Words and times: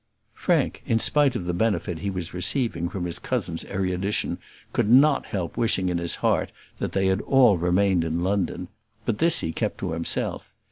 Frank, 0.33 0.81
in 0.87 0.97
spite 0.97 1.35
of 1.35 1.45
the 1.45 1.53
benefit 1.53 1.99
he 1.99 2.09
was 2.09 2.33
receiving 2.33 2.89
from 2.89 3.05
his 3.05 3.19
cousin's 3.19 3.63
erudition, 3.65 4.39
could 4.73 4.89
not 4.89 5.27
help 5.27 5.57
wishing 5.57 5.89
in 5.89 5.99
his 5.99 6.15
heart 6.25 6.51
that 6.79 6.93
they 6.93 7.05
had 7.05 7.21
all 7.21 7.55
remained 7.55 8.03
in 8.03 8.23
London; 8.23 8.67
but 9.05 9.19
this 9.19 9.41
he 9.41 9.51
kept 9.53 9.77
to 9.77 9.91
himself. 9.91 10.51